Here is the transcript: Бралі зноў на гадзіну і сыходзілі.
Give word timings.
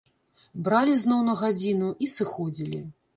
Бралі 0.67 0.95
зноў 1.01 1.19
на 1.27 1.35
гадзіну 1.41 1.91
і 2.07 2.09
сыходзілі. 2.15 2.81